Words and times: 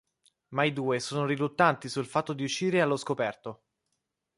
Ma 0.47 0.63
i 0.63 0.73
due 0.73 0.99
sono 0.99 1.27
riluttanti 1.27 1.87
sul 1.87 2.07
fatto 2.07 2.33
di 2.33 2.43
uscire 2.43 2.81
allo 2.81 2.97
scoperto. 2.97 3.65